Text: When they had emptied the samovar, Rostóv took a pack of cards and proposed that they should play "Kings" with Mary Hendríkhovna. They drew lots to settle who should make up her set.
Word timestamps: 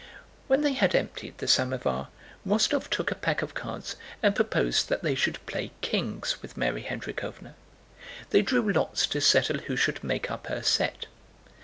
When 0.47 0.61
they 0.61 0.73
had 0.73 0.95
emptied 0.95 1.37
the 1.37 1.47
samovar, 1.47 2.07
Rostóv 2.43 2.87
took 2.89 3.11
a 3.11 3.21
pack 3.21 3.43
of 3.43 3.53
cards 3.53 3.97
and 4.23 4.35
proposed 4.35 4.89
that 4.89 5.03
they 5.03 5.13
should 5.13 5.37
play 5.45 5.69
"Kings" 5.81 6.41
with 6.41 6.57
Mary 6.57 6.81
Hendríkhovna. 6.89 7.53
They 8.31 8.41
drew 8.41 8.73
lots 8.73 9.05
to 9.05 9.21
settle 9.21 9.59
who 9.59 9.75
should 9.75 10.03
make 10.03 10.31
up 10.31 10.47
her 10.47 10.63
set. 10.63 11.05